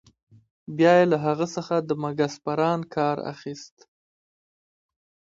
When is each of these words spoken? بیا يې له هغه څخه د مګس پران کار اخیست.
بیا 0.77 0.93
يې 0.99 1.05
له 1.11 1.17
هغه 1.25 1.45
څخه 1.55 1.75
د 1.79 1.89
مګس 2.03 2.33
پران 2.45 2.79
کار 2.95 3.17
اخیست. 3.33 3.75